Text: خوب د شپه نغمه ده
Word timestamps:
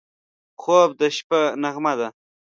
خوب 0.61 0.89
د 0.99 1.01
شپه 1.17 1.41
نغمه 1.61 1.93
ده 1.99 2.07